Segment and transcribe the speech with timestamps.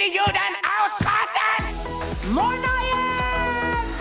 [0.00, 1.62] finde Juden ausrotten!
[2.34, 4.00] Monayens!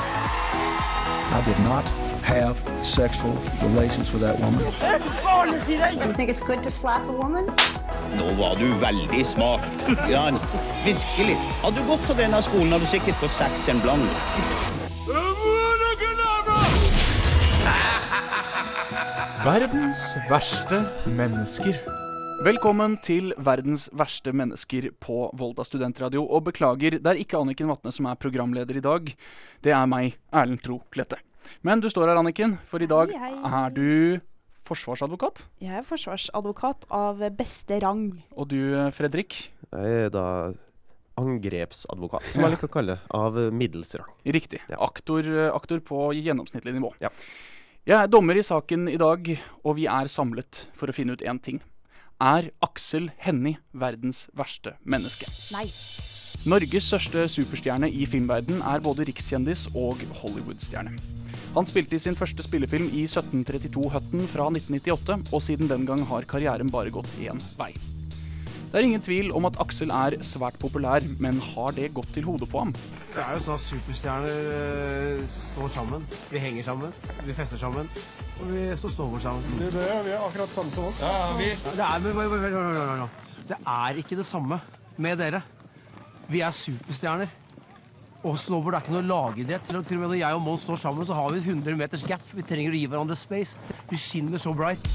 [1.32, 1.84] I did not
[2.24, 4.62] have sexual relations with that woman.
[5.68, 7.46] You think it's good to slap a woman?
[8.16, 9.62] Nå var du veldig smart.
[10.10, 10.40] Jan.
[10.86, 11.38] Virkelig.
[11.64, 14.10] Hadde du gått på denne skolen, hadde du sikkert fått seks en blank.
[19.44, 21.99] Verdens verste mennesker.
[22.40, 26.22] Velkommen til Verdens verste mennesker på Volda studentradio.
[26.24, 29.10] Og beklager, det er ikke Anniken Vatne som er programleder i dag.
[29.66, 31.20] Det er meg, Erlend Tro Klette.
[31.68, 33.52] Men du står her, Anniken, for i dag Hei, hei.
[33.66, 34.22] er du
[34.70, 35.44] forsvarsadvokat.
[35.66, 38.06] Jeg er forsvarsadvokat av beste rang.
[38.38, 38.60] Og du,
[38.96, 40.26] Fredrik, Jeg er da
[41.20, 44.14] angrepsadvokat, som jeg liker å kalle det, av middels rang.
[44.24, 44.62] riktig.
[44.72, 44.80] Ja.
[44.88, 46.94] Aktor, aktor på gjennomsnittlig nivå.
[47.04, 47.12] Ja.
[47.90, 49.28] Jeg er dommer i saken i dag,
[49.66, 51.60] og vi er samlet for å finne ut én ting.
[52.20, 55.30] Er Aksel Hennie verdens verste menneske?
[55.56, 55.70] Nei.
[56.52, 60.92] Norges største superstjerne i filmverden er både rikskjendis og Hollywood-stjerne.
[61.56, 66.04] Han spilte i sin første spillefilm i 1732 Hutton fra 1998, og siden den gang
[66.12, 67.72] har karrieren bare gått én vei.
[68.70, 72.28] Det er ingen tvil om at Aksel er svært populær, men har det gått til
[72.28, 72.74] hodet på ham?
[73.16, 76.06] Det er jo sånn at superstjerner eh, står sammen.
[76.30, 76.94] Vi henger sammen,
[77.26, 77.90] vi fester sammen,
[78.38, 79.58] og vi står snowboard sammen.
[79.58, 81.02] Det, vi er akkurat samme som oss.
[81.02, 84.62] det, er, men, men, men, men, det er ikke det samme
[85.02, 85.42] med dere.
[86.30, 87.34] Vi er superstjerner.
[88.22, 89.66] Og snowboard er ikke noe lagidrett.
[89.66, 92.22] Til og med når jeg og Mons står sammen, så har vi 100 meters gap.
[92.38, 93.58] Vi trenger å gi hverandre space.
[93.90, 94.86] Vi skinner så bright.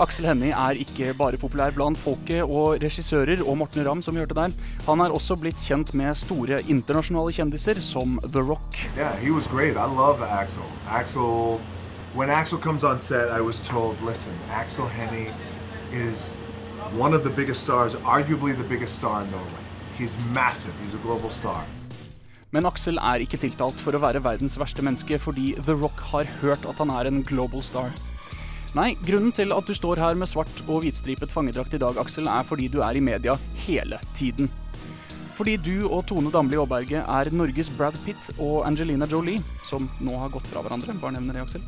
[0.00, 4.22] Aksel Hennie er ikke bare populær blant folket og regissører og Morten Ramm, som vi
[4.22, 4.54] hørte der.
[4.86, 8.78] Han er også blitt kjent med store internasjonale kjendiser som The Rock.
[8.96, 9.76] Yeah, he was great.
[9.76, 10.64] I love Axel.
[10.88, 11.60] Axel,
[12.14, 15.28] when Axel comes on set, I was told, listen, Axel Henny
[15.92, 16.34] is
[16.96, 19.62] one of the biggest stars, arguably the biggest star in Norway.
[19.98, 20.72] He's massive.
[20.82, 21.64] He's a global star.
[22.50, 26.28] Men Aksel er ikke tiltalt for å være verdens verste menneske fordi The Rock har
[26.42, 27.92] hørt at han er en global star.
[28.72, 32.24] Nei, grunnen til at du står her med svart og hvitstripet fangedrakt i dag, Aksel,
[32.24, 33.34] er fordi du er i media
[33.66, 34.48] hele tiden.
[35.36, 40.16] Fordi du og Tone Damli Aaberge er Norges Brad Pitt og Angelina Jolie, som nå
[40.20, 41.64] har gått fra hverandre, bare nevner det, Aksel.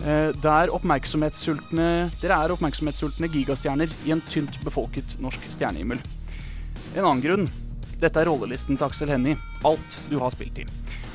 [0.00, 1.88] Eh, det er oppmerksomhetssultne,
[2.22, 6.00] dere er oppmerksomhetssultne gigastjerner i en tynt befolket norsk stjernehimmel.
[6.94, 7.48] En annen grunn.
[7.98, 9.36] Dette er rollelisten til Aksel Hennie.
[9.68, 10.68] Alt du har spilt i.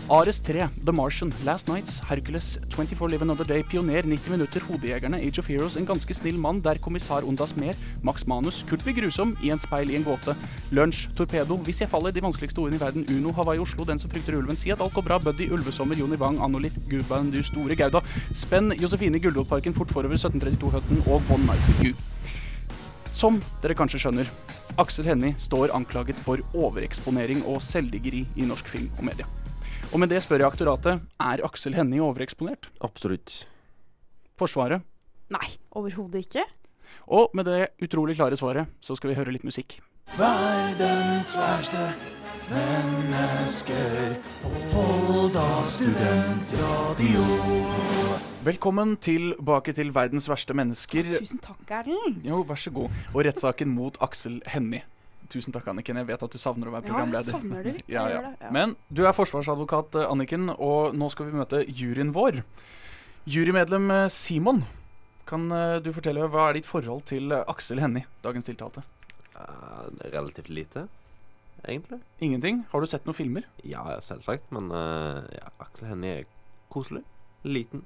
[0.09, 5.15] Ares 3, The Martian, Last Nights, Hercules, 24 Live Another Day, Pioner, 90 minutter, Hodejegerne,
[5.15, 8.93] Age of Heroes, En ganske snill mann, Der kommissar Ondas mer, Max Manus, Kurt blir
[8.93, 10.35] grusom, I en speil i en gåte,
[10.71, 14.09] Lunsj, Torpedo, Hvis jeg faller, De vanskeligste ordene i verden, Uno, Hawaii, Oslo, Den som
[14.11, 17.75] frykter ulven, Si at alt går bra, Buddy, Ulvesommer, Jonny Wang, Annolit, Gudband, Du store
[17.75, 18.01] Gauda,
[18.33, 21.93] Spenn, Josefine, Gullrådparken, Fort forover, 1732 Høtten og Bon Marku.
[23.11, 24.27] Som dere kanskje skjønner,
[24.77, 29.29] Aksel Hennie står anklaget for overeksponering og selvdiggeri i norsk film og media.
[29.91, 32.69] Og med det spør jeg aktoratet, er Aksel Hennie overeksponert?
[32.81, 33.43] Absolutt.
[34.39, 34.81] Forsvaret?
[35.33, 36.45] Nei, overhodet ikke.
[37.07, 39.79] Og med det utrolig klare svaret, så skal vi høre litt musikk.
[40.17, 41.87] Verdens verste
[42.51, 47.23] mennesker på Volda studentradio.
[48.43, 51.07] Velkommen tilbake til Verdens verste mennesker.
[51.21, 52.25] Tusen takk, Erlend.
[52.27, 52.91] Jo, vær så god.
[53.13, 54.83] Og rettssaken mot Aksel Hennie.
[55.33, 55.97] Tusen takk, Anniken.
[55.97, 57.31] Jeg vet at du savner å være programleder.
[57.33, 57.87] Ja, jeg savner det litt.
[57.95, 58.21] Ja, ja.
[58.21, 58.51] det, ja.
[58.53, 62.43] Men du er forsvarsadvokat, eh, Anniken, og nå skal vi møte juryen vår.
[63.33, 64.63] Jurymedlem eh, Simon,
[65.29, 68.83] kan eh, du fortelle hva er ditt forhold til Aksel Hennie, dagens tiltalte?
[69.33, 70.83] Uh, relativt lite,
[71.65, 71.97] egentlig.
[72.21, 72.59] Ingenting?
[72.69, 73.47] Har du sett noen filmer?
[73.65, 76.27] Ja, selvsagt, men uh, ja, Aksel Hennie er
[76.73, 77.01] koselig.
[77.47, 77.81] Liten.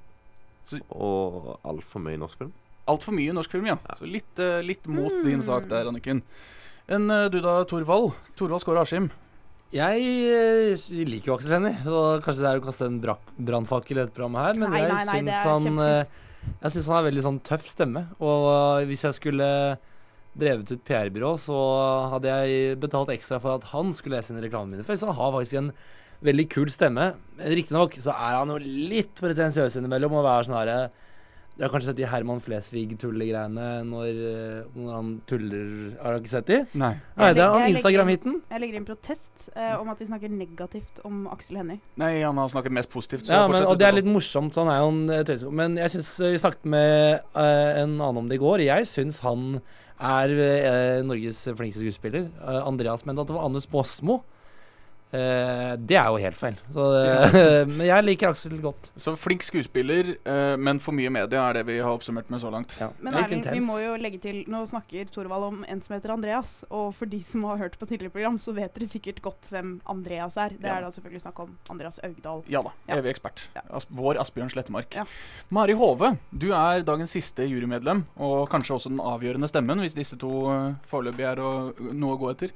[0.68, 2.52] Så- Og altfor mye norsk film.
[2.88, 3.78] Altfor mye norsk film, ja.
[3.88, 3.96] Ja.
[4.02, 5.24] Så litt, uh, litt mot Mm.
[5.30, 6.20] din sak der, Anniken.
[6.88, 8.14] Enn eh, du da, Torvald?
[8.38, 9.10] Torvald Skåre Askim.
[9.74, 14.00] Jeg eh, liker jo Aksel Hennie, og kanskje det er å kaste en brannfakkel i
[14.00, 16.24] dette programmet her, men Nei, jeg nei, nei, syns han eh,
[16.62, 19.50] Jeg syns han har veldig sånn tøff stemme, og hvis jeg skulle
[20.38, 21.58] drevet ut PR-byrå, så
[22.14, 25.34] hadde jeg betalt ekstra for at han skulle lese inn reklamene mine, for han har
[25.34, 25.70] faktisk en
[26.24, 27.10] veldig kul stemme.
[27.36, 30.80] Men Riktignok så er han jo litt pretensiøs innimellom og være sånn herre
[31.58, 36.30] Dere har kanskje sett de Herman Flesvig-tullegreiene når, eh, når han tuller Har du ikke
[36.30, 36.58] sett de?
[36.78, 36.92] Nei.
[37.18, 38.36] Nei, det er han Instagram-hiten.
[38.52, 41.82] Jeg legger inn protest eh, om at de snakker negativt om Aksel Hennie.
[41.98, 43.26] Nei, han har snakket mest positivt.
[43.26, 45.44] Så Ja, men, og det er litt morsomt, så han er jo en eh.
[45.50, 48.62] Men jeg syns Vi snakket med eh, en annen om det i går.
[48.62, 49.58] Jeg syns han
[49.98, 52.30] er eh, Norges flinkeste skuespiller.
[52.38, 54.22] Eh, Andreas mente at det var Anders Båsmo.
[55.10, 56.56] Eh, det er jo helt feil.
[56.68, 56.84] Så,
[57.32, 58.90] eh, men jeg liker Aksel godt.
[59.00, 62.50] Så flink skuespiller, eh, men for mye media er det vi har oppsummert med så
[62.52, 62.74] langt.
[63.00, 66.52] Men Erling, vi må jo legge til Nå snakker Thorvald om en som heter Andreas.
[66.68, 69.78] Og for de som har hørt på tidligere program, så vet dere sikkert godt hvem
[69.88, 70.52] Andreas er.
[70.58, 70.76] Det Ja.
[70.76, 72.44] er da selvfølgelig snakk om Andreas Augdal.
[72.52, 72.96] Ja da, Ja.
[73.00, 73.46] evig ekspert.
[73.70, 74.92] As vår Asbjørn Slettemark.
[74.94, 75.06] Ja.
[75.50, 80.18] Mari Hove, du er dagens siste jurymedlem, og kanskje også den avgjørende stemmen, hvis disse
[80.20, 81.52] to uh, foreløpig er å,
[81.96, 82.52] noe å gå etter.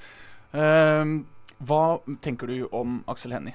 [0.53, 1.23] Ehm,
[1.67, 3.55] hva tenker du om Aksel Hennie?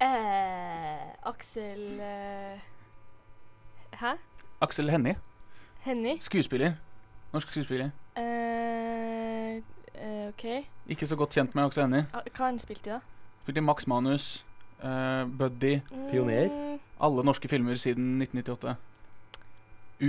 [0.00, 2.60] Eh, Aksel eh,
[3.98, 4.12] Hæ?
[4.60, 5.16] Aksel Hennie,
[5.86, 6.16] Henni?
[6.20, 6.72] skuespiller.
[7.32, 7.90] Norsk skuespiller.
[8.16, 9.56] Eh,
[9.94, 10.44] eh, OK.
[10.88, 12.06] Ikke så godt kjent med Aksel Hennie.
[12.14, 13.00] Ah, Hva har han spilt i, da?
[13.42, 14.44] Spilte i Max Manus,
[14.82, 18.76] eh, Buddy, Mm, alle norske filmer siden 1998.
[20.00, 20.06] U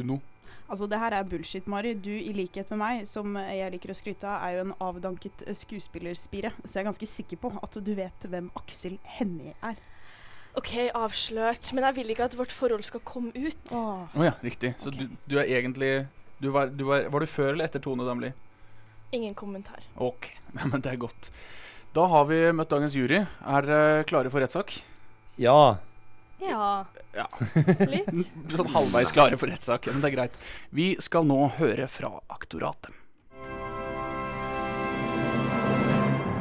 [0.00, 0.20] Uno.
[0.68, 1.94] Altså, det her er bullshit, Mari.
[1.94, 5.44] Du, i likhet med meg, som jeg liker å skryte av, er jo en avdanket
[5.46, 6.52] eh, skuespillerspire.
[6.64, 9.80] Så jeg er ganske sikker på at du vet hvem Aksel Hennie er.
[10.58, 11.72] OK, avslørt.
[11.72, 13.72] Men jeg vil ikke at vårt forhold skal komme ut.
[13.72, 14.74] Å ja, riktig.
[14.80, 15.94] Så du, du er egentlig
[16.42, 18.32] du var, du var, var du før eller etter Tone Damli?
[19.14, 19.84] Ingen kommentar.
[19.94, 21.30] Ok, men det er godt.
[21.94, 23.20] Da har vi møtt dagens jury.
[23.22, 24.74] Er dere klare for rettssak?
[25.40, 25.76] Ja.
[26.48, 26.86] Ja.
[27.14, 27.28] Ja.
[27.78, 28.08] Litt.
[28.56, 30.38] Sånn halvveis klare for rettssak, men det er greit.
[30.70, 32.98] Vi skal nå høre fra aktoratet.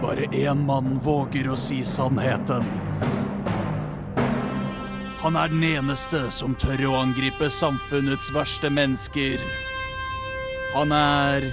[0.01, 2.65] Bare én mann våger å si sannheten.
[5.21, 9.37] Han er den eneste som tør å angripe samfunnets verste mennesker.
[10.73, 11.51] Han er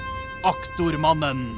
[0.49, 1.51] aktormannen.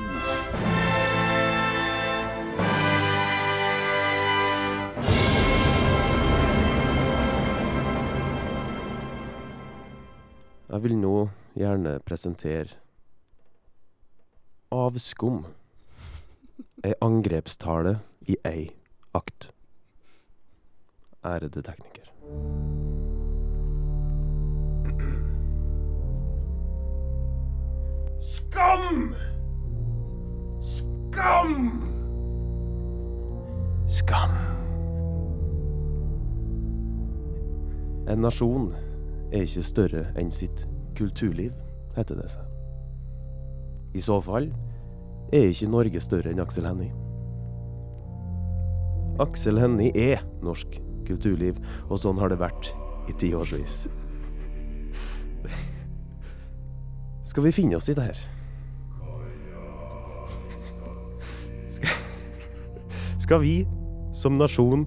[10.81, 11.17] Jeg vil nå
[11.61, 12.79] gjerne presentere
[14.73, 15.43] Avskum.
[16.81, 18.63] Ei angrepstale i ei
[19.13, 19.51] akt.
[21.21, 22.09] Ærede tekniker.
[28.33, 29.13] Skam!
[30.65, 31.57] Skam!
[34.01, 34.39] Skam.
[38.09, 38.73] En nasjon
[39.31, 40.67] er ikke større enn sitt
[40.99, 41.55] kulturliv,
[41.97, 42.45] heter det seg.
[43.95, 44.51] I så fall
[45.35, 46.93] er ikke Norge større enn Aksel Hennie.
[49.21, 51.59] Aksel Hennie er norsk kulturliv,
[51.91, 52.71] og sånn har det vært
[53.11, 53.83] i tiårsvis.
[57.31, 58.23] Skal vi finne oss i det her?
[63.21, 63.63] Skal, vi
[64.17, 64.83] som nasjon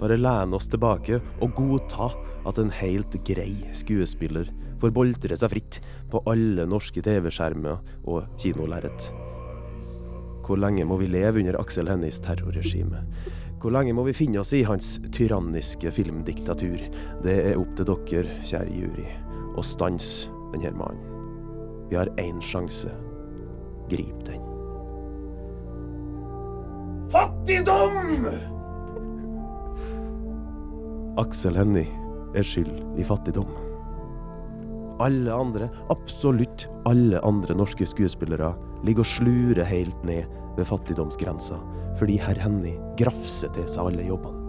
[0.00, 2.08] bare lene oss tilbake og godta
[2.46, 4.50] at en helt grei skuespiller
[4.80, 5.80] får boltre seg fritt
[6.12, 9.10] på alle norske TV-skjermer og kinolerret?
[10.46, 13.02] Hvor lenge må vi leve under Aksel Hennies terrorregime?
[13.58, 16.86] Hvor lenge må vi finne oss i hans tyranniske filmdiktatur?
[17.24, 19.08] Det er opp til dere, kjære jury,
[19.58, 21.02] å stanse denne mannen.
[21.90, 22.92] Vi har én sjanse.
[23.90, 24.42] Grip den.
[27.10, 28.26] Fattigdom!
[31.16, 32.05] Aksel Hennie
[32.36, 33.48] er skyld i fattigdom.
[35.02, 38.54] Alle andre, absolutt alle andre norske skuespillere,
[38.86, 40.24] ligger og slurer helt ned
[40.56, 41.58] ved fattigdomsgrensa,
[42.00, 44.42] fordi herr Henny grafser til seg alle jobbene.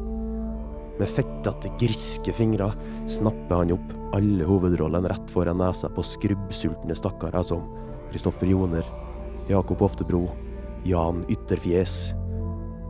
[0.97, 2.71] Med fettete, griske fingre
[3.11, 7.67] snapper han opp alle hovedrollene rett foran nesa på skrubbsultne stakkarer som
[8.09, 8.87] Kristoffer Joner,
[9.51, 10.23] Jakob Oftebro,
[10.87, 12.15] Jan Ytterfjes.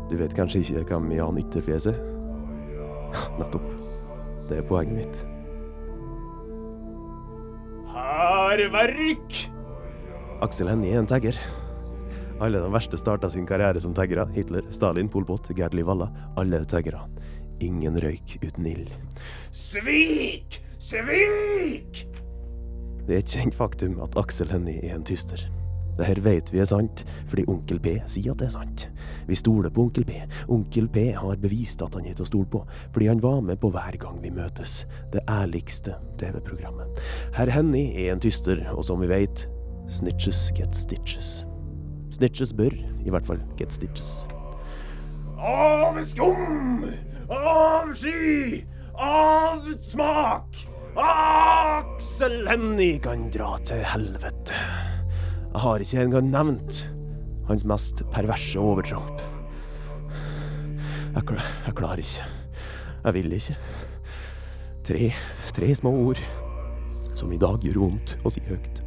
[0.08, 2.00] Du vet kanskje ikke hvem Jan Ytterfjes er?
[3.42, 3.97] Nettopp.
[4.48, 5.24] Det er poenget mitt.
[7.92, 9.40] Hærverk!
[10.46, 11.40] Aksel Hennie er en tagger.
[12.40, 14.28] Alle de verste starta sin karriere som taggere.
[14.36, 16.12] Hitler, Stalin, Pol Pot, Gerd Liv Valla.
[16.38, 17.02] Alle er taggere.
[17.66, 18.92] Ingen røyk uten ild.
[19.52, 20.62] Svik!
[20.78, 22.06] Svik!
[23.08, 25.48] Det er et kjent faktum at Aksel Hennie er en tyster.
[25.98, 28.86] Det her vet vi er sant, fordi Onkel P sier at det er sant.
[29.28, 30.22] Vi stoler på Onkel P.
[30.54, 32.64] Onkel P har bevist at han er til å stole på,
[32.94, 34.80] fordi han var med på hver gang vi møtes.
[35.14, 37.02] Det ærligste TV-programmet.
[37.38, 39.48] Herr Henny er en tyster, og som vi vet,
[39.90, 41.46] snitches get stitches.
[42.14, 44.26] Snitches bør i hvert fall get stitches.
[45.38, 46.86] Av skum!
[47.30, 48.64] Av sky!
[48.98, 50.58] Av smak!
[50.98, 54.97] Aksel Hennie kan dra til helvete.
[55.54, 56.84] Jeg har ikke engang nevnt
[57.48, 59.22] hans mest perverse overtramp.
[61.16, 61.24] Jeg,
[61.66, 62.26] jeg klarer ikke.
[63.04, 63.56] Jeg vil ikke.
[64.88, 65.12] Tre,
[65.56, 66.20] tre små ord
[67.16, 68.84] som i dag gjør vondt å si høyt.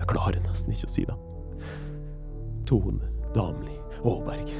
[0.00, 1.16] Jeg klarer nesten ikke å si det.
[2.66, 4.50] Tone Damli Aaberg.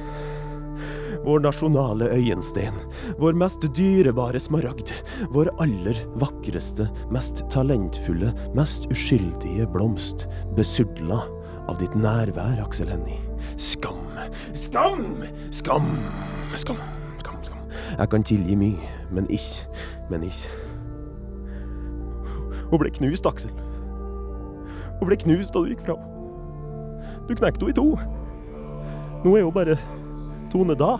[1.25, 2.77] Vår nasjonale øyensten.
[3.19, 4.93] Vår mest dyrebare smaragd.
[5.33, 10.27] Vår aller vakreste, mest talentfulle, mest uskyldige blomst.
[10.57, 11.21] Besudla
[11.69, 13.21] av ditt nærvær, Aksel Hennie.
[13.57, 14.01] Skam,
[14.53, 15.87] skam, skam,
[16.57, 16.81] skam,
[17.21, 17.63] skam, skam.
[17.97, 19.67] Jeg kan tilgi mye, men ikke,
[20.11, 20.59] men ikke.
[22.71, 23.51] Hun ble knust, Aksel.
[24.99, 26.07] Hun ble knust da du gikk fra henne.
[27.27, 27.87] Du knekte henne i to.
[29.21, 29.77] Nå er hun bare
[30.51, 30.97] Tone da.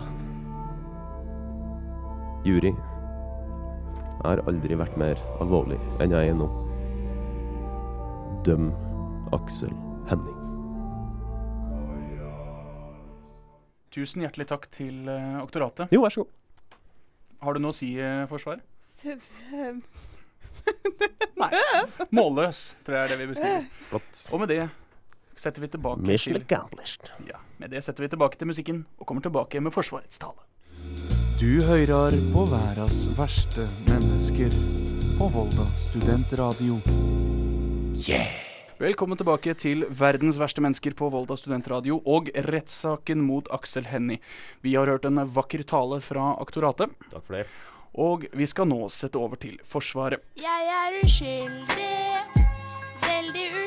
[2.44, 2.72] Jury.
[2.72, 6.46] Jeg har aldri vært mer alvorlig enn jeg er nå.
[8.46, 8.70] Døm
[9.36, 9.74] Aksel
[10.08, 10.38] Henning.
[13.92, 15.92] Tusen hjertelig takk til uh, aktoratet.
[15.92, 16.78] Jo, vær så god.
[17.44, 18.64] Har du noe å si, uh, Forsvaret?
[21.42, 21.50] Nei.
[22.14, 23.68] Målløs, tror jeg er det vi beskriver.
[23.90, 24.28] Flott.
[24.32, 24.62] Og med det
[25.42, 27.10] setter vi tilbake Mission til accomplished.
[27.28, 30.38] Ja, med det setter vi tilbake til musikken og kommer tilbake med Forsvarets tale.
[31.40, 34.54] Du hører på verdens verste mennesker
[35.18, 36.78] på Volda studentradio.
[37.98, 38.30] Yeah!
[38.82, 44.18] Velkommen tilbake til Verdens verste mennesker på Volda studentradio og rettssaken mot Aksel Hennie.
[44.62, 46.90] Vi har hørt en vakker tale fra aktoratet.
[47.12, 47.46] Takk for det.
[47.92, 50.24] Og vi skal nå sette over til Forsvaret.
[50.40, 51.90] Jeg er uskyldig,
[53.06, 53.61] veldig uskyldig.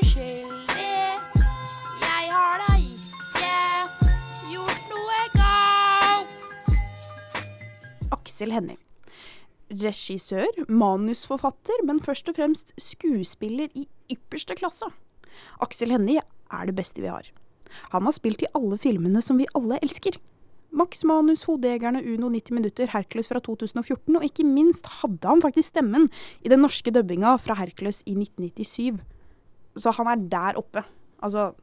[8.36, 8.76] Aksel Hennie.
[9.72, 14.90] Regissør, manusforfatter, men først og fremst skuespiller i ypperste klasse.
[15.64, 16.20] Aksel Hennie
[16.52, 17.30] er det beste vi har.
[17.94, 20.18] Han har spilt i alle filmene som vi alle elsker.
[20.76, 25.72] Max Manus, Hodejegerne, Uno 90 minutter, Hercules fra 2014, og ikke minst hadde han faktisk
[25.72, 26.10] stemmen
[26.44, 29.00] i den norske dubbinga fra Hercules i 1997.
[29.80, 30.84] Så han er der oppe.
[31.24, 31.54] Altså,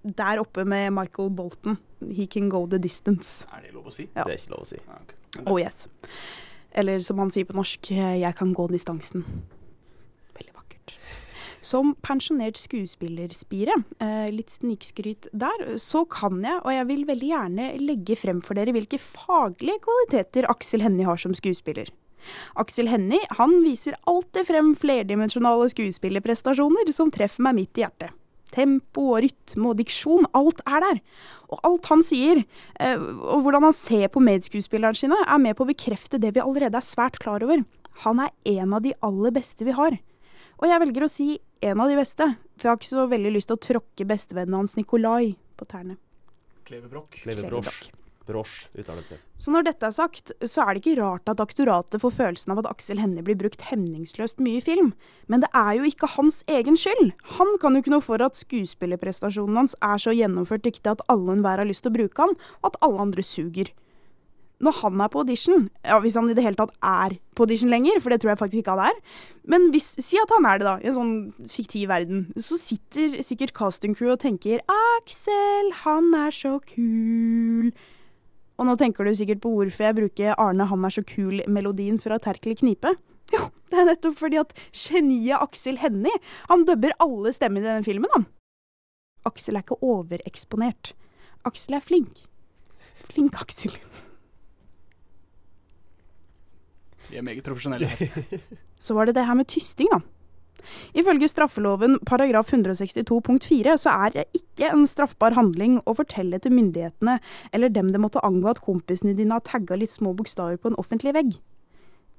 [0.00, 1.76] der oppe med Michael Bolton.
[2.00, 3.44] He can go the distance.
[3.52, 4.08] Er det lov å si?
[4.14, 4.24] Ja.
[4.24, 4.80] Det er ikke lov å si.
[5.42, 5.86] Oh yes.
[6.74, 9.22] Eller som han sier på norsk, jeg kan gå distansen.
[10.34, 10.96] Veldig vakkert.
[11.64, 17.68] Som pensjonert skuespillerspire, eh, litt snikskryt der, så kan jeg, og jeg vil veldig gjerne
[17.80, 21.88] legge frem for dere hvilke faglige kvaliteter Aksel Hennie har som skuespiller.
[22.56, 23.20] Aksel Hennie
[23.64, 28.12] viser alltid frem flerdimensjonale skuespillerprestasjoner som treffer meg midt i hjertet.
[28.54, 31.00] Tempo og rytme og diksjon, alt er der.
[31.50, 32.44] Og alt han sier,
[32.78, 36.44] eh, og hvordan han ser på medskuespillerne sine, er med på å bekrefte det vi
[36.44, 37.64] allerede er svært klar over.
[38.06, 39.98] Han er en av de aller beste vi har.
[40.62, 41.28] Og jeg velger å si
[41.64, 44.60] en av de beste, for jeg har ikke så veldig lyst til å tråkke bestevennen
[44.60, 45.98] hans Nikolai på tærne.
[46.64, 47.20] Klevebrokk.
[47.24, 49.18] Kleve uttales det.
[49.36, 52.62] Så når dette er sagt, så er det ikke rart at aktoratet får følelsen av
[52.62, 54.92] at Aksel Hennie blir brukt hemningsløst mye i film.
[55.28, 57.12] Men det er jo ikke hans egen skyld.
[57.38, 61.30] Han kan jo ikke noe for at skuespillerprestasjonen hans er så gjennomført dyktig at alle
[61.30, 63.72] og enhver har lyst til å bruke han, og at alle andre suger.
[64.62, 67.72] Når han er på audition, ja, hvis han i det hele tatt er på audition
[67.72, 69.00] lenger, for det tror jeg faktisk ikke han er,
[69.50, 73.18] men hvis, si at han er det, da, i en sånn fiktiv verden, så sitter
[73.26, 77.74] sikkert castingcrew og tenker Aksel, han er så kul.
[78.54, 82.20] Og nå tenker du sikkert på hvorfor jeg bruker Arne han er så kul-melodien fra
[82.22, 82.94] Terkel Knipe.
[83.34, 87.86] Jo, det er nettopp fordi at geniet Aksel Hennie, han dubber alle stemmene i denne
[87.86, 88.28] filmen, han.
[89.26, 90.92] Aksel er ikke overeksponert.
[91.48, 92.26] Aksel er flink.
[93.08, 93.74] Flink Aksel.
[97.10, 98.38] Vi er meget profesjonelle her.
[98.84, 100.00] Så var det det her med tysting, da.
[100.96, 106.40] Ifølge straffeloven paragraf 162 punkt 4 så er det ikke en straffbar handling å fortelle
[106.42, 107.18] til myndighetene
[107.52, 110.80] eller dem det måtte angå at kompisene dine har tagga litt små bokstaver på en
[110.80, 111.36] offentlig vegg.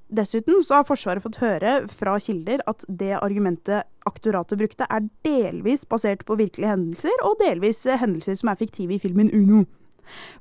[0.06, 5.82] Dessuten så har Forsvaret fått høre fra kilder at det argumentet aktoratet brukte, er delvis
[5.88, 9.64] basert på virkelige hendelser, og delvis hendelser som er fiktive i filmen Uno.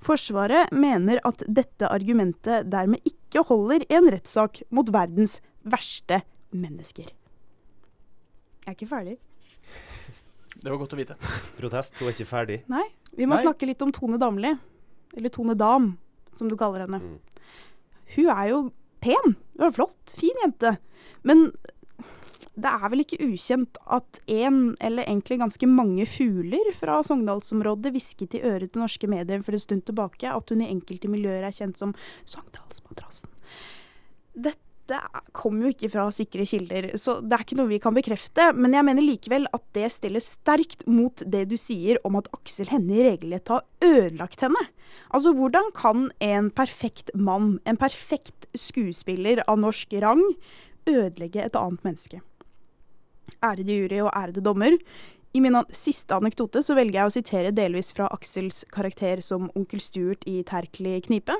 [0.05, 6.21] Forsvaret mener at dette argumentet dermed ikke holder i en rettssak mot verdens verste
[6.53, 7.09] mennesker.
[8.65, 9.17] Jeg er ikke ferdig.
[10.55, 11.17] Det var godt å vite.
[11.59, 12.57] Protest, hun er ikke ferdig.
[12.71, 13.43] Nei, vi må Nei.
[13.45, 14.55] snakke litt om Tone Damli.
[15.15, 15.91] Eller Tone Dam,
[16.35, 17.01] som du kaller henne.
[18.15, 18.59] Hun er jo
[19.05, 19.35] pen.
[19.59, 20.15] Hun er flott.
[20.17, 20.75] Fin jente.
[21.27, 21.51] Men
[22.55, 28.37] det er vel ikke ukjent at en, eller egentlig ganske mange fugler fra Sogndalsområdet hvisket
[28.39, 31.55] i øret til norske medier for en stund tilbake at hun i enkelte miljøer er
[31.55, 31.93] kjent som
[32.23, 33.29] Sogndalsmadrassen.
[34.35, 34.64] Dette
[35.35, 38.51] kommer jo ikke fra sikre kilder, så det er ikke noe vi kan bekrefte.
[38.57, 42.69] Men jeg mener likevel at det stiller sterkt mot det du sier om at Aksel
[42.73, 44.61] Hennie regelrett har ødelagt henne.
[45.09, 50.23] Altså, hvordan kan en perfekt mann, en perfekt skuespiller av norsk rang,
[50.89, 52.21] ødelegge et annet menneske?
[53.41, 54.77] Ærede jury og ærede dommer.
[55.35, 59.81] I min siste anekdote så velger jeg å sitere delvis fra Aksels karakter som onkel
[59.83, 61.35] Stuart i Terkelig knipe.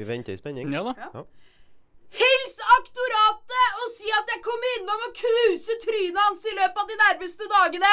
[0.00, 0.70] Vi venter i spenning.
[0.72, 1.24] Ja da.
[2.16, 6.86] Hils aktoratet og si at jeg kommer innom og knuser trynet hans i løpet av
[6.88, 7.90] de nærmeste dagene!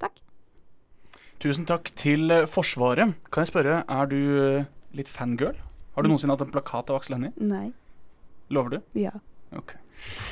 [0.00, 0.22] Takk.
[1.44, 3.12] Tusen takk til eh, Forsvaret.
[3.28, 5.58] Kan jeg spørre, er du eh, litt fangirl?
[5.92, 7.34] Har du noensinne hatt en plakat av Aksel Hennie?
[7.36, 7.68] Nei.
[8.56, 8.78] Lover du?
[8.98, 9.12] Ja.
[9.60, 9.74] Ok.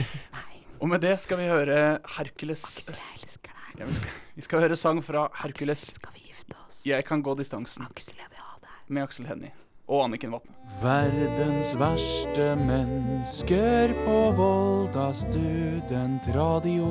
[0.81, 1.83] Og med det skal vi høre
[2.17, 2.65] Hercules.
[2.81, 3.83] Aksel, jeg elsker deg.
[3.83, 5.85] Ja, vi, skal, vi skal høre sang fra Hercules.
[5.85, 6.81] Aksel, skal vi gifte oss?
[6.89, 7.85] Jeg kan gå distansen.
[7.93, 8.81] Aksel, jeg vil ha deg.
[8.89, 9.53] Med Aksel Hennie.
[9.85, 10.55] Og Anniken Vatne.
[10.81, 16.89] Verdens verste mennesker på Volda studentradio.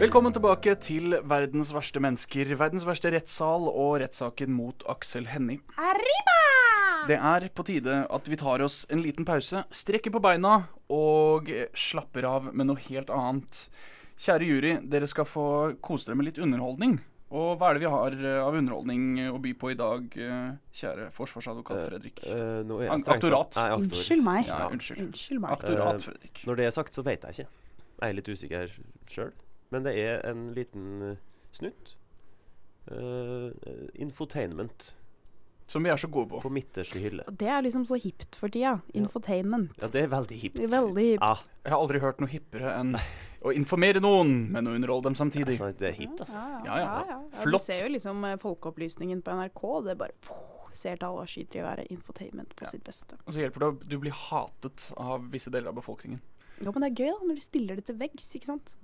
[0.00, 5.60] Velkommen tilbake til Verdens verste mennesker, verdens verste rettssal og rettssaken mot Aksel Hennie.
[5.76, 6.38] Arriba!
[7.04, 11.52] Det er på tide at vi tar oss en liten pause, strekker på beina og
[11.76, 13.66] slapper av med noe helt annet.
[14.16, 15.48] Kjære jury, dere skal få
[15.84, 17.02] kose dere med litt underholdning.
[17.34, 20.52] Og hva er det vi har eh, av underholdning å by på i dag, eh,
[20.78, 22.22] kjære forsvarsadvokat Fredrik?
[22.28, 23.56] Uh, uh, Aktorat.
[23.58, 23.88] Nei, aktor.
[23.88, 24.46] Unnskyld meg.
[24.46, 25.02] Ja, unnskyld.
[25.08, 25.56] Unnskyld meg.
[25.56, 26.30] Aktorat, Fredrik.
[26.30, 26.44] Fredrik.
[26.46, 27.64] Når det er sagt, så vet jeg ikke.
[27.94, 28.76] Jeg er litt usikker
[29.10, 29.34] sjøl.
[29.74, 31.22] Men det er en liten eh,
[31.54, 31.96] snutt.
[32.90, 34.92] Eh, eh, infotainment.
[35.66, 36.42] Som vi er så gode på.
[36.44, 37.24] På midterste hylle.
[37.40, 38.76] Det er liksom så hipt for tida.
[38.94, 39.72] Infotainment.
[39.80, 40.58] Ja, det er veldig hipt.
[40.60, 41.24] Det er veldig hipt.
[41.24, 42.98] Ja, Jeg har aldri hørt noe hippere enn
[43.44, 45.58] å informere noen, men å underholde dem samtidig.
[45.60, 46.34] altså, det er hipt, ass.
[46.64, 47.04] Ja, ja.
[47.10, 47.60] Ja, Flott.
[47.66, 49.62] Du ser jo liksom eh, Folkeopplysningen på NRK.
[49.88, 51.90] Det bare pff, ser tall og skyter i været.
[51.94, 53.18] Infotainment på sitt beste.
[53.26, 56.22] Og så hjelper det at du blir hatet av visse deler av befolkningen.
[56.64, 58.76] Jo, men det er gøy da, når du stiller det til veggs, ikke sant?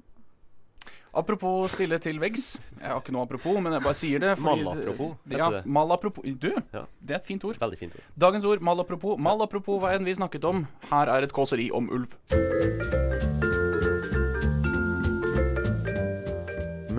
[1.14, 2.52] Apropos stille til veggs.
[2.78, 4.36] Jeg har ikke noe apropos, men jeg bare sier det.
[4.42, 6.24] Malapropos, Ja, malapropos.
[6.38, 6.84] Du, Ja.
[7.00, 7.58] det er et fint ord.
[7.58, 8.04] Veldig fint ord.
[8.16, 9.18] Dagens ord, malapropos.
[9.18, 10.66] Malapropos hva enn vi snakket om.
[10.90, 12.14] Her er et kåseri om ulv.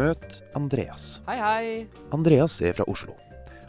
[0.02, 1.20] Møt Andreas.
[1.28, 1.66] Hei, hei.
[2.16, 3.14] Andreas er fra Oslo.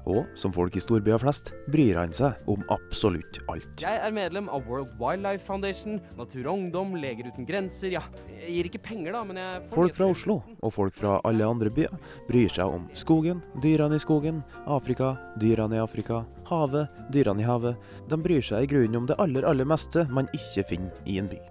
[0.09, 3.69] Og som folk i storbyer flest, bryr han seg om absolutt alt.
[3.83, 7.93] Jeg er medlem av World Wildlife Foundation, Natur og Ungdom, Leger uten grenser.
[7.99, 11.21] Ja, jeg gir ikke penger, da, men jeg får Folk fra Oslo, og folk fra
[11.29, 11.93] alle andre byer,
[12.31, 15.12] bryr seg om skogen, dyrene i skogen, Afrika,
[15.43, 17.92] dyrene i Afrika, havet, dyrene i havet.
[18.09, 21.29] De bryr seg i grunnen om det aller, aller meste man ikke finner i en
[21.29, 21.45] by.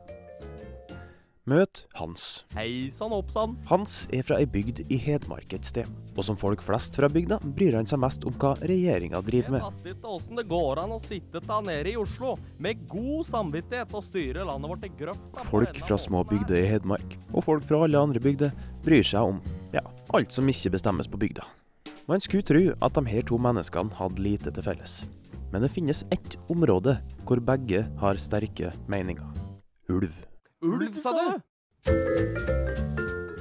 [1.50, 2.44] Møt Hans.
[2.54, 3.56] Hei sann, hoppsann.
[3.66, 7.40] Hans er fra ei bygd i Hedmark et sted, og som folk flest fra bygda
[7.42, 9.66] bryr han seg mest om hva regjeringa driver med.
[9.66, 13.26] Jeg vet ikke åssen det går an å sitte ta nede i Oslo med god
[13.32, 15.50] samvittighet og styre landet vårt til grøfta.
[15.50, 18.54] Folk fra små bygder i Hedmark, og folk fra alle andre bygder,
[18.86, 19.42] bryr seg om
[19.74, 19.82] ja,
[20.14, 21.50] alt som ikke bestemmes på bygda.
[22.06, 25.02] Man skulle tro at de her to menneskene hadde lite til felles.
[25.50, 29.26] Men det finnes ett område hvor begge har sterke meninger.
[29.90, 30.14] Ulv.
[30.62, 31.40] Ulv, sa du?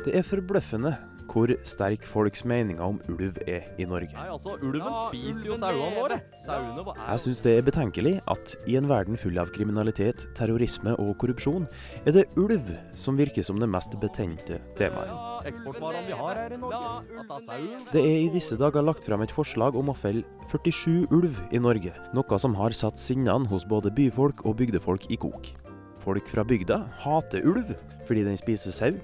[0.07, 0.95] Det er forbløffende
[1.31, 4.15] hvor sterk folks meninger om ulv er i Norge.
[4.17, 6.17] Nei, altså, ulven spiser jo sauene våre.
[6.41, 10.25] Sauene våre er Jeg syns det er betenkelig at i en verden full av kriminalitet,
[10.39, 11.69] terrorisme og korrupsjon,
[12.03, 15.45] er det ulv som virker som det mest betente temaet.
[15.53, 16.85] eksportvarene vi har her i Norge.
[17.21, 17.89] At det er.
[17.93, 21.61] Det er i disse dager lagt frem et forslag om å felle 47 ulv i
[21.61, 25.53] Norge, noe som har satt sinnene hos både byfolk og bygdefolk i kok.
[26.01, 27.75] Folk fra bygda hater ulv
[28.09, 28.95] fordi den spiser sau,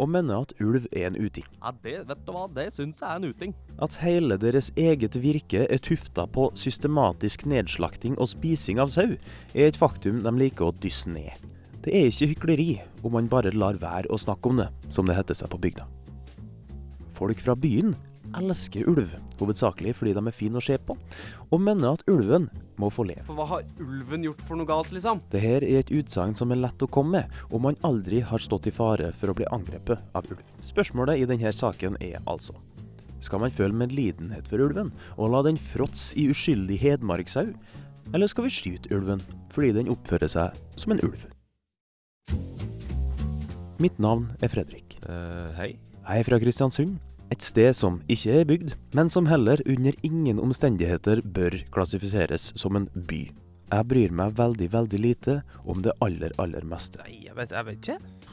[0.00, 1.44] og mener at ulv er en uting.
[1.60, 3.52] Ja, det, vet du hva, det syns jeg er en uting.
[3.82, 9.18] At hele deres eget virke er tufta på systematisk nedslakting og spising av sau,
[9.52, 11.34] er et faktum de liker å dysse ned.
[11.84, 12.70] Det er ikke hykleri
[13.04, 15.84] om man bare lar være å snakke om det, som det heter seg på bygda.
[17.14, 17.92] Folk fra byen
[18.40, 20.96] elsker ulv, hovedsakelig fordi de er fine å se på,
[21.50, 22.48] og mener at ulven
[22.80, 23.26] må få leve.
[23.28, 25.22] For hva har ulven gjort for noe galt, liksom?
[25.32, 28.68] Dette er et utsagn som er lett å komme med, og man aldri har stått
[28.70, 30.42] i fare for å bli angrepet av ulv.
[30.64, 32.56] Spørsmålet i denne saken er altså
[33.24, 37.54] skal man føle medlidenhet for ulven og la den fråtse i uskyldig hedmarksau,
[38.12, 39.22] eller skal vi skyte ulven
[39.54, 41.24] fordi den oppfører seg som en ulv?
[43.80, 44.98] Mitt navn er Fredrik.
[45.56, 45.74] hei.
[46.04, 46.98] Jeg er fra Kristiansund.
[47.32, 52.76] Et sted som ikke er bygd, men som heller under ingen omstendigheter bør klassifiseres som
[52.76, 53.22] en by.
[53.72, 57.00] Jeg bryr meg veldig, veldig lite om det aller, aller meste.
[57.00, 58.30] Nei, jeg vet, jeg vet ikke.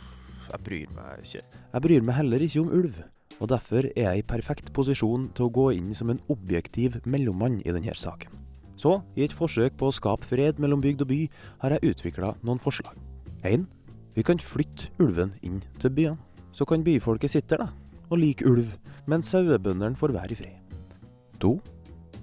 [0.51, 1.43] Jeg bryr meg ikke.
[1.71, 2.99] Jeg bryr meg heller ikke om ulv,
[3.39, 7.62] og derfor er jeg i perfekt posisjon til å gå inn som en objektiv mellommann
[7.63, 8.36] i denne saken.
[8.82, 11.21] Så, i et forsøk på å skape fred mellom bygd og by,
[11.63, 12.97] har jeg utvikla noen forslag.
[13.47, 13.63] 1.
[14.17, 16.19] Vi kan flytte ulven inn til byene.
[16.51, 17.81] Så kan byfolket sitte der, da,
[18.12, 18.76] og like ulv,
[19.08, 20.76] mens sauebøndene får være i fred.
[21.41, 21.56] 2.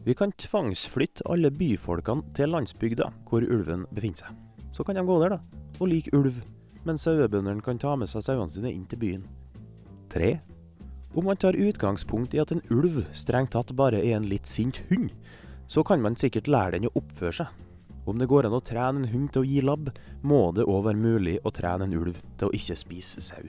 [0.05, 4.37] Vi kan tvangsflytte alle byfolkene til landsbygda hvor ulven befinner seg.
[4.73, 5.41] Så kan de gå der, da,
[5.81, 6.37] og like ulv,
[6.87, 9.25] mens sauebøndene kan ta med seg sauene sine inn til byen.
[10.13, 10.37] 3.
[11.17, 14.83] Om man tar utgangspunkt i at en ulv strengt tatt bare er en litt sint
[14.91, 15.11] hund,
[15.69, 17.49] så kan man sikkert lære den å oppføre seg,
[18.09, 19.91] Om det går an å trene en hund til å gi labb,
[20.25, 23.45] må det òg være mulig å trene en ulv til å ikke spise sau.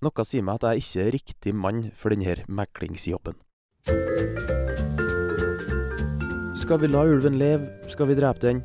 [0.00, 3.34] Noe sier meg at jeg ikke er riktig mann for denne meklingsjobben.
[6.56, 8.62] Skal vi la ulven leve, skal vi drepe den?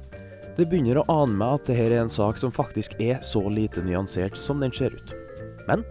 [0.55, 3.83] Det begynner å ane meg at dette er en sak som faktisk er så lite
[3.83, 5.11] nyansert som den ser ut.
[5.67, 5.83] Men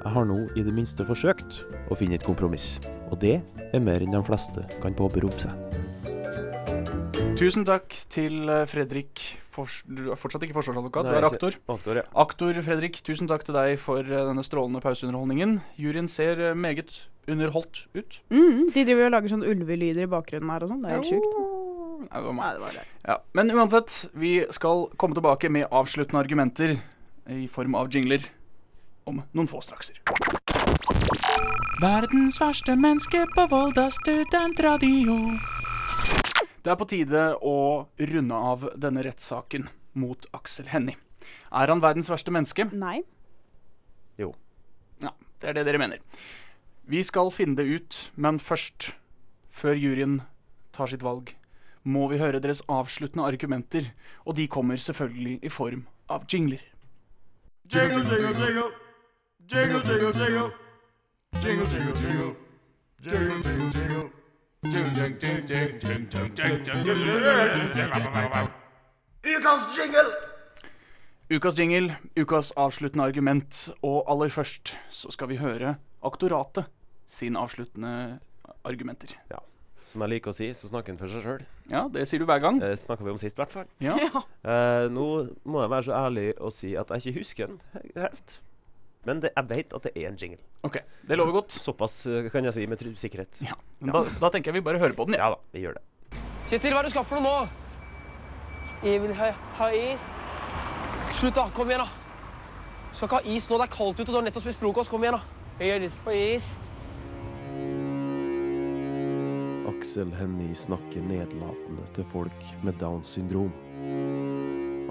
[0.00, 2.80] jeg har nå i det minste forsøkt å finne et kompromiss,
[3.12, 3.38] og det
[3.70, 5.69] er mer enn de fleste kan påberope seg.
[7.40, 11.56] Tusen takk til eh, Fredrik Fors Du er fortsatt ikke forsvarsadvokat, Nei, du er aktor.
[11.72, 12.04] aktor, ja.
[12.22, 15.56] Aktor Fredrik, tusen takk til deg for eh, denne strålende pauseunderholdningen.
[15.80, 18.20] Juryen ser eh, meget underholdt ut.
[18.32, 20.82] Mm, de driver og lager sånn ulvelyder i bakgrunnen her og sånn.
[20.84, 21.38] Det er helt sjukt.
[22.00, 22.80] Nei, det var meg.
[23.06, 26.76] Ja, men uansett, vi skal komme tilbake med avsluttende argumenter
[27.30, 28.24] i form av jingler
[29.08, 30.00] om noen få strakser.
[31.80, 35.16] Verdens verste menneske på Volda studentradio.
[36.60, 37.56] Det er på tide å
[38.12, 40.98] runde av denne rettssaken mot Aksel Hennie.
[41.52, 42.66] Er han verdens verste menneske?
[42.76, 43.00] Nei.
[44.20, 44.34] Jo.
[45.00, 46.02] Ja, det er det dere mener.
[46.90, 48.90] Vi skal finne det ut, men først,
[49.48, 50.20] før juryen
[50.76, 51.32] tar sitt valg,
[51.82, 53.92] må vi høre deres avsluttende argumenter,
[54.28, 56.60] og de kommer selvfølgelig i form av jingler.
[57.72, 58.68] Jingle, jingle, jingle.
[59.48, 60.50] Jingle, jingle, jingle.
[61.40, 62.34] Jingle, jingle, jingle.
[63.00, 64.09] Jingle, jingle, jingle.
[69.24, 70.10] Ukas jingle!
[71.30, 76.68] Ukas jingle, ukas avsluttende argument, og aller først så skal vi høre aktoratet
[77.08, 78.18] sin avsluttende
[78.64, 79.16] argumenter.
[79.30, 79.40] Ja.
[79.84, 81.46] Som jeg liker å si, så snakker han for seg sjøl.
[81.72, 82.60] Ja, det sier du hver gang.
[82.60, 83.68] Det snakka vi om sist, i hvert fall.
[83.80, 83.96] Ja.
[84.44, 85.08] Eh, nå
[85.48, 87.60] må jeg være så ærlig å si at jeg ikke husker den
[87.96, 88.40] helt.
[89.08, 90.42] Men det, jeg vet at det er en jingle.
[90.66, 90.76] Ok,
[91.08, 91.54] Det lover godt.
[91.56, 93.40] Såpass eh, kan jeg si med sikkerhet.
[93.46, 95.16] Ja, Men da, da tenker jeg vi bare hører på den.
[95.16, 95.84] Ja da, vi gjør det.
[96.50, 97.48] Kjetil, hva er det du skal for noe nå?
[98.84, 100.04] Jeg vil ha, ha is.
[101.16, 101.46] Slutt, da.
[101.56, 101.88] Kom igjen, da.
[102.90, 103.60] Du skal ikke ha is nå.
[103.60, 104.92] Det er kaldt ute, og du har nettopp spist frokost.
[104.92, 105.56] Kom igjen, da.
[105.60, 106.50] Jeg har lyst på is.
[109.70, 113.52] Aksel Hennie snakker nedlatende til folk med Downs syndrom.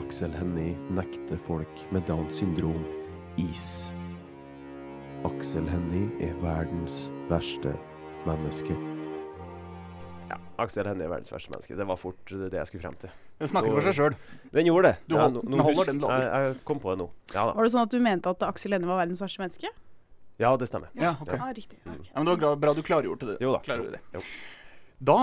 [0.02, 2.82] Aksel Hennie nekter folk med Downs syndrom
[3.38, 3.92] is.
[5.28, 7.74] Aksel Hennie er verdens verste
[8.28, 8.76] menneske.
[10.30, 11.76] Ja, Aksel Hennie er verdens verste menneske.
[11.80, 13.12] Det var fort det jeg skulle frem til.
[13.40, 14.32] Den snakker for seg selv.
[14.56, 14.96] Den gjorde det.
[15.10, 16.22] Du Ja, nå den holder husk- den lover.
[16.24, 17.10] Jeg, jeg kom på det nå.
[17.34, 17.54] Ja da.
[17.58, 19.68] Var det sånn at du mente at Aksel Hennie var verdens verste menneske?
[20.40, 20.88] Ja, det stemmer.
[20.96, 21.36] Ja, okay.
[21.38, 21.78] Ja, riktig.
[21.86, 23.38] Ja, men det var bra, bra du klargjorde det.
[23.44, 23.60] Jo da.
[23.60, 24.02] Klargjorde det.
[24.14, 24.22] Jo.
[25.04, 25.18] Da,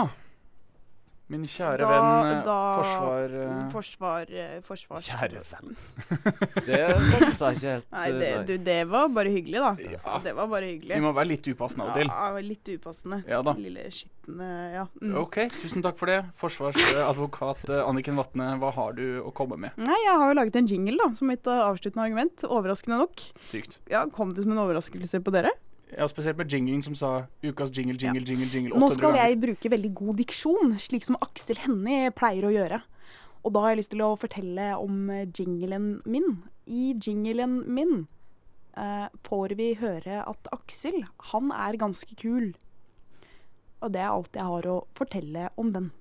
[1.28, 5.00] min kjære Da- venn eh, da- Forsvar eh, Forsvar, eh, forsvar.
[5.02, 5.76] Kjære venn.
[6.66, 6.78] Det
[7.10, 7.86] passet seg ikke helt.
[7.92, 9.72] Nei, det, du, det var bare hyggelig, da.
[9.96, 10.18] Ja.
[10.22, 10.94] Det var bare hyggelig.
[10.94, 12.12] Vi må være litt upassende av og til.
[12.12, 13.18] Ja, litt upassende.
[13.30, 13.56] Ja da.
[13.58, 14.86] Lille skitne Ja.
[15.02, 15.16] Mm.
[15.22, 16.20] OK, tusen takk for det.
[16.38, 19.76] Forsvarsadvokat Anniken Vatne, hva har du å komme med?
[19.80, 22.46] Nei, jeg har jo laget en jingle da, som mitt avsluttende argument.
[22.48, 23.26] Overraskende nok.
[23.42, 23.78] Sykt.
[23.90, 25.50] Ja, Kom det som en overraskelse på dere?
[25.94, 29.37] Ja, Spesielt med jinglen som sa ukas jingle, jingle, jingle, jingle 800 Nå skal jeg
[29.38, 32.81] bruke veldig god diksjon, slik som Aksel Hennie pleier å gjøre.
[33.46, 36.42] Og da har jeg lyst til å fortelle om eh, jinglen min.
[36.66, 38.09] I jinglen min
[38.75, 42.51] eh, får vi høre at Aksel, han er ganske kul.
[43.79, 45.92] Og det er alt jeg har å fortelle om den.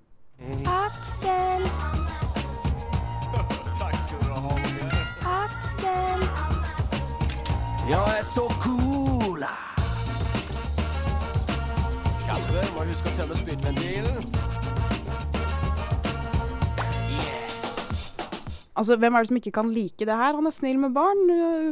[0.65, 1.69] Aksel.
[3.77, 4.57] Takk skal du ha.
[5.45, 6.25] Aksel.
[7.85, 9.45] Jeg er så cool.
[12.25, 14.19] Kasper, må huske å tømme spyttventilen.
[18.75, 20.35] Altså, Hvem er det som ikke kan like det her?
[20.35, 21.21] Han er snill med barn.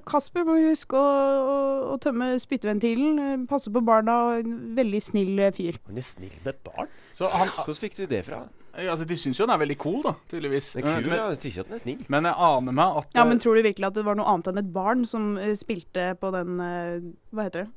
[0.07, 1.03] Kasper må huske å,
[1.43, 1.57] å,
[1.91, 3.19] å tømme spyttventilen.
[3.19, 4.39] eh, Passe på barna.
[4.77, 5.81] Veldig snill fyr.
[5.89, 6.91] Han er snill med barn?
[7.11, 8.45] Så han, Hvordan fikk du det fra?
[8.73, 10.71] Altså, De syns jo den er veldig cool, da, tydeligvis.
[10.73, 11.25] Det er kul, men, ja.
[11.35, 12.05] Jeg sier ikke at den er snill.
[12.09, 14.31] men jeg aner meg at Ja, eh, Men tror du virkelig at det var noe
[14.31, 17.03] annet enn et barn som eh, spilte på den eh,
[17.35, 17.69] Hva heter det?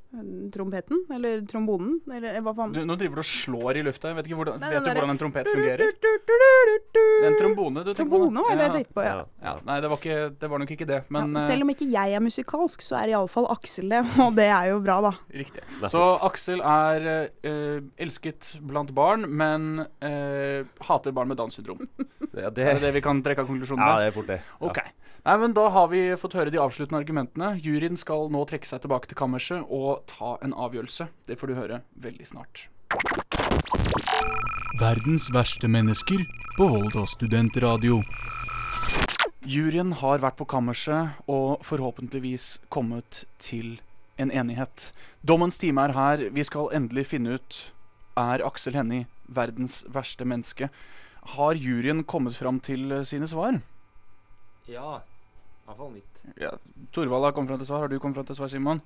[0.52, 1.02] Trompeten?
[1.12, 1.98] Eller trombonen?
[2.12, 2.72] Eller eh, hva faen?
[2.72, 4.10] du, Nå driver du og slår i lufta.
[4.10, 5.92] Jeg vet ikke hvordan, Nei, vet du hvordan en trompet fungerer?
[5.92, 8.20] Er en trombone du tenker på?
[8.22, 9.16] Trombone var det jeg tenkte på, ja.
[9.44, 9.54] ja.
[9.68, 11.88] Nei, det var, ikke, det var nok ikke det, men ja, eh, selv om ikke
[11.92, 15.12] jeg er musikalsk, så er iallfall Aksel det, og det er jo bra, da.
[15.42, 15.64] Riktig.
[15.92, 21.84] Så Aksel er eh, elsket blant barn, men eh, hater barn med Downs syndrom.
[22.36, 22.64] Ja, det...
[22.68, 24.40] Er det det vi kan trekke av konklusjonen Ja, det er fort det.
[24.44, 24.68] Ja.
[24.68, 24.80] Ok.
[25.26, 27.54] Nei, men Da har vi fått høre de avsluttende argumentene.
[27.58, 31.08] Juryen skal nå trekke seg tilbake til kammerset og ta en avgjørelse.
[31.26, 32.68] Det får du høre veldig snart.
[34.78, 36.22] Verdens verste mennesker
[36.58, 38.02] på Volda studentradio.
[39.46, 43.78] Juryen har vært på kammerset og forhåpentligvis kommet til
[44.20, 44.92] en enighet.
[45.26, 46.28] Dommens time er her.
[46.30, 47.64] Vi skal endelig finne ut
[48.16, 50.70] er Aksel Hennie verdens verste menneske.
[51.34, 53.58] Har juryen kommet fram til eh, sine svar?
[54.70, 55.00] Ja.
[55.00, 56.22] I hvert fall mitt.
[56.38, 56.52] Ja,
[56.94, 57.82] Torvald har kommet fram til svar.
[57.84, 58.80] Har du kommet fram til svar, Simon?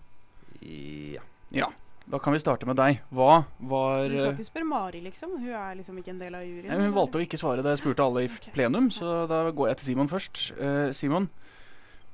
[0.64, 1.22] Ja.
[1.52, 1.68] Ja.
[2.10, 3.02] Da kan vi starte med deg.
[3.14, 5.34] Hva var Du skal eh, ikke spørre Mari, liksom?
[5.38, 6.70] Hun er liksom ikke en del av juryen?
[6.72, 8.54] Nei, hun valgte å ikke svare da jeg spurte alle i okay.
[8.56, 10.40] plenum, så da går jeg til Simon først.
[10.56, 11.28] Eh, Simon,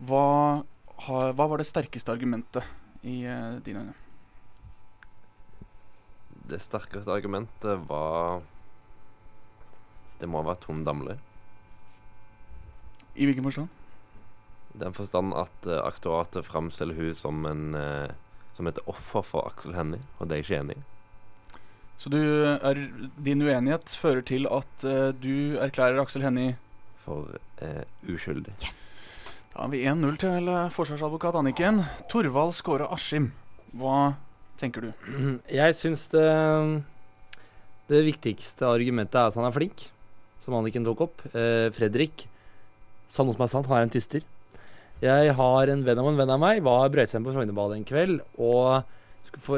[0.04, 0.24] hva,
[1.06, 2.66] har- hva var det sterkeste argumentet
[3.06, 3.96] i eh, dine øyne?
[6.46, 8.42] Det sterkeste argumentet var
[10.20, 11.16] Det må ha vært Tom Damli.
[13.16, 13.68] I hvilken forstand?
[14.74, 18.12] I den forstand at uh, aktoratet framstiller hun som, en, uh,
[18.56, 20.84] som et offer for Aksel Hennie, og det er jeg ikke enig i.
[21.96, 22.82] Så du er,
[23.24, 26.58] din uenighet fører til at uh, du erklærer Aksel Hennie
[27.06, 28.12] For uskyldig.
[28.12, 28.54] uskyldig.
[29.54, 31.80] Da har vi 1-0 til forsvarsadvokat Anniken.
[32.12, 33.30] Torvald Skåre Askim,
[33.72, 34.16] hva
[34.60, 34.90] tenker du?
[35.60, 36.26] Jeg syns det
[37.88, 39.86] Det viktigste argumentet er at han er flink,
[40.46, 41.22] som Anniken tok opp.
[41.34, 42.24] Eh, Fredrik
[43.10, 44.22] sa noe som er sant, han er en tyster.
[45.02, 48.22] Jeg har en venn av en venn av meg, var brøytesendt på Frognerbadet en kveld
[48.40, 48.86] og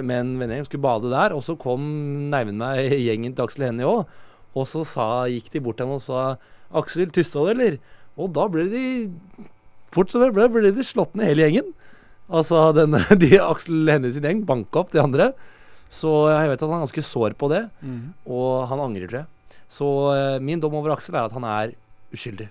[0.02, 1.84] med en vennegjeng skulle bade der, og så kom
[2.32, 4.08] neimen meg gjengen til Aksel Hennie òg.
[4.58, 6.38] Og så sa, gikk de bort til henne og sa
[6.72, 7.78] 'Aksel, tysta du, eller?'
[8.18, 8.84] Og da ble de
[9.92, 11.68] Fort som det ble, ble de slått ned hele gjengen.
[12.28, 12.90] Altså den,
[13.22, 15.32] de Aksel Hennie sin gjeng banka opp de andre.
[15.88, 18.12] Så jeg vet at han er ganske sår på det, Mm.
[18.26, 19.26] og han angrer, tror jeg.
[19.68, 21.74] Så eh, min dom over Aksel er at han er
[22.14, 22.48] uskyldig.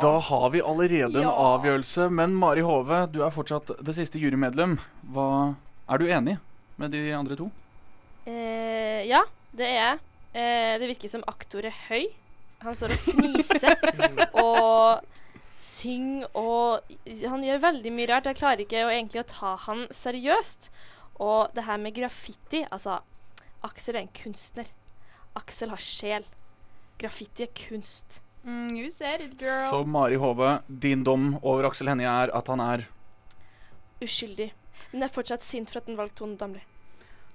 [0.00, 1.32] Da har vi allerede en Ja.
[1.58, 4.78] avgjørelse, men Mari Hove, du er fortsatt det siste jurymedlem.
[5.12, 5.54] Hva,
[5.90, 6.38] er du enig
[6.80, 7.50] med de andre to?
[8.26, 9.20] Eh, ja,
[9.52, 9.98] det er jeg.
[10.34, 12.06] Eh, det virker som aktor er høy.
[12.64, 13.76] Han står og fniser
[14.40, 15.04] og
[15.60, 16.80] synger og
[17.28, 18.26] Han gjør veldig mye rart.
[18.30, 20.70] Jeg klarer ikke å, egentlig å ta han seriøst.
[21.20, 22.98] Og det her med graffiti Altså,
[23.62, 24.66] Aksel er en kunstner.
[25.38, 26.26] Aksel har sjel.
[27.00, 28.20] Graffiti er kunst.
[28.44, 29.70] Mm, you said it, girl.
[29.70, 32.84] Så Mari Hove, din dom over Aksel Hennie er at han er
[34.04, 34.50] Uskyldig.
[34.92, 36.60] Men jeg er fortsatt sint for at han valgte Tone Damli.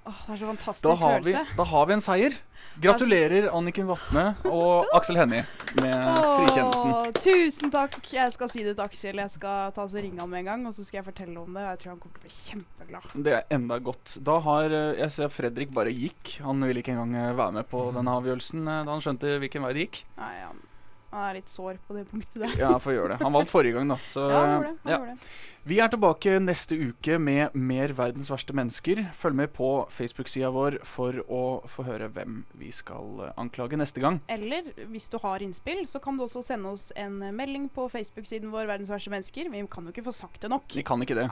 [0.08, 1.58] Åh, det er så fantastisk da har, vi, følelse.
[1.58, 2.38] da har vi en seier.
[2.80, 5.42] Gratulerer Anniken Vatne og Aksel Hennie
[5.82, 6.94] med frikjennelsen.
[6.96, 7.98] Åh, tusen takk.
[8.14, 9.20] Jeg skal si det til Aksel.
[9.20, 11.58] Jeg skal ta så ringe han med en gang, og så skal jeg fortelle om
[11.58, 11.66] det.
[11.66, 13.18] Jeg tror han kommer til å bli kjempeglad.
[13.28, 14.16] Det er enda godt.
[14.30, 16.38] Da har eh, Jeg ser Fredrik bare gikk.
[16.46, 19.68] Han ville ikke engang eh, være med på denne avgjørelsen eh, da han skjønte hvilken
[19.68, 20.04] vei det gikk.
[20.22, 20.64] Nei, han,
[21.12, 22.54] han er litt sår på det punktet der.
[22.62, 23.24] Ja, får gjøre det.
[23.26, 23.98] Han vant forrige gang, da.
[24.06, 24.98] Så, Ja, han gjorde det, han ja.
[25.00, 25.32] gjorde det.
[25.70, 29.02] Vi er tilbake neste uke med mer Verdens verste mennesker.
[29.20, 34.02] Følg med på Facebook-sida vår for å få høre hvem vi skal eh, anklage neste
[34.02, 34.22] gang.
[34.32, 38.54] Eller hvis du har innspill, så kan du også sende oss en melding på Facebook-siden
[38.54, 39.52] vår Verdens verste mennesker.
[39.54, 40.70] Vi kan jo ikke få sagt det nok.
[40.74, 41.28] Vi kan ikke det.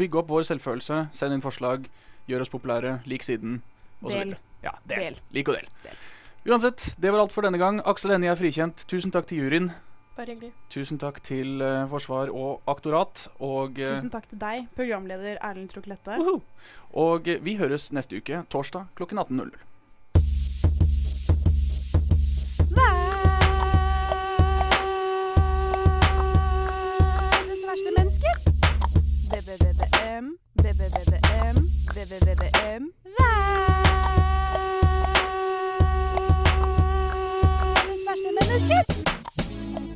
[0.00, 1.86] Bygg opp vår selvfølelse, send inn forslag,
[2.30, 3.60] gjør oss populære, lik siden.
[4.00, 4.32] og så Del.
[4.32, 4.48] videre.
[4.62, 4.98] Ja, del.
[5.06, 5.20] Del.
[5.36, 5.70] Lik og del.
[5.84, 6.02] del.
[6.42, 7.78] Uansett, det var alt for denne gang.
[7.86, 8.82] Aksel Hennie er frikjent.
[8.90, 9.68] Tusen takk til juryen.
[10.16, 10.50] Bare hyggelig.
[10.74, 13.28] Tusen takk til uh, forsvar og aktorat.
[13.38, 16.18] Og, uh, Tusen takk til deg, programleder Erlend Troklette.
[17.04, 19.54] og eh, vi høres neste uke, torsdag klokken 18.00.
[26.32, 28.34] Verdens verste mennesker.
[29.30, 30.26] BBBBM,
[30.62, 31.56] BBBBM,
[31.94, 32.90] BBBBM.
[33.18, 34.51] Verdens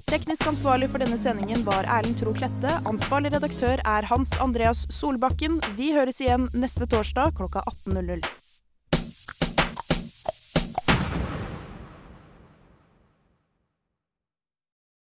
[0.06, 2.78] Teknisk ansvarlig for denne sendingen var Erlend Tro Klette.
[2.88, 5.60] Ansvarlig redaktør er Hans Andreas Solbakken.
[5.76, 8.45] Vi høres igjen neste torsdag klokka 18.00.